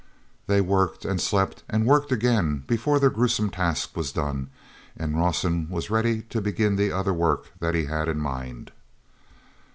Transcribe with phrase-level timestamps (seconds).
[0.47, 4.49] They worked and slept and worked again before their gruesome task was done
[4.97, 8.71] and Rawson was ready to begin the other work that he had in mind.